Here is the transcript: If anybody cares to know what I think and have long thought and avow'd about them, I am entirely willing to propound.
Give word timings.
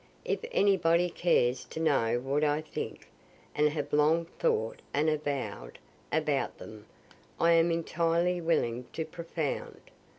If 0.25 0.39
anybody 0.51 1.11
cares 1.11 1.63
to 1.65 1.79
know 1.79 2.19
what 2.19 2.43
I 2.43 2.59
think 2.61 3.07
and 3.53 3.69
have 3.69 3.93
long 3.93 4.25
thought 4.39 4.81
and 4.95 5.07
avow'd 5.07 5.77
about 6.11 6.57
them, 6.57 6.87
I 7.39 7.51
am 7.51 7.69
entirely 7.69 8.41
willing 8.41 8.87
to 8.93 9.05
propound. 9.05 9.79